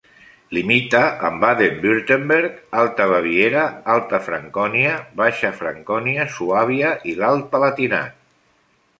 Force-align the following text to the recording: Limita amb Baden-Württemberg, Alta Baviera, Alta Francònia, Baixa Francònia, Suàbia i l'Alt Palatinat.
Limita 0.57 0.99
amb 1.27 1.41
Baden-Württemberg, 1.45 2.55
Alta 2.83 3.05
Baviera, 3.11 3.65
Alta 3.95 4.19
Francònia, 4.29 4.95
Baixa 5.21 5.51
Francònia, 5.59 6.25
Suàbia 6.37 6.95
i 7.13 7.15
l'Alt 7.21 7.45
Palatinat. 7.53 8.17